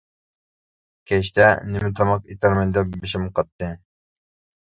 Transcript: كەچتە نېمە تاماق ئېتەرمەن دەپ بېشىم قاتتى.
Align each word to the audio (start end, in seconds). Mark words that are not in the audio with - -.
كەچتە 1.11 1.49
نېمە 1.73 1.91
تاماق 2.01 2.33
ئېتەرمەن 2.35 2.73
دەپ 2.77 2.97
بېشىم 3.05 3.27
قاتتى. 3.41 3.71